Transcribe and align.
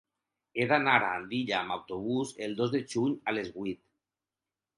He 0.61 0.65
d'anar 0.69 0.95
a 1.01 1.11
Andilla 1.17 1.55
amb 1.59 1.75
autobús 1.75 2.33
el 2.47 2.57
dos 2.63 2.73
de 2.77 2.83
juny 2.95 3.15
a 3.33 3.37
les 3.37 3.53
vuit. 3.61 3.83